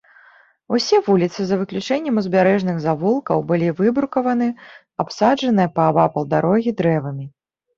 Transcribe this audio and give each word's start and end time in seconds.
Усе 0.75 0.97
вуліцы, 1.09 1.39
за 1.49 1.55
выключэннем 1.59 2.15
узбярэжных 2.21 2.79
завулкаў, 2.87 3.37
былі 3.51 3.69
выбрукаваны, 3.83 4.49
абсаджаны 5.05 5.71
паабапал 5.77 6.23
дарогі 6.33 6.71
дрэвамі. 6.83 7.25